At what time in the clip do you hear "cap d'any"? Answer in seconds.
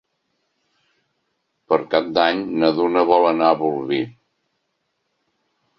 1.93-2.41